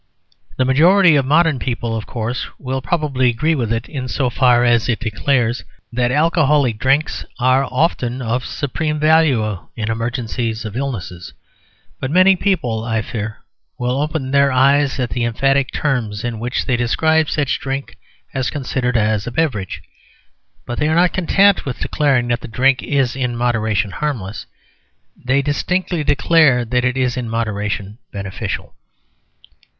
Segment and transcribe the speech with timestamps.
[0.57, 4.65] The majority of modern people, of course, will probably agree with it in so far
[4.65, 11.33] as it declares that alcoholic drinks are often of supreme value in emergencies of illness;
[11.99, 13.41] but many people, I fear,
[13.77, 17.95] will open their eyes at the emphatic terms in which they describe such drink
[18.33, 19.83] as considered as a beverage;
[20.65, 24.47] but they are not content with declaring that the drink is in moderation harmless:
[25.15, 28.73] they distinctly declare that it is in moderation beneficial.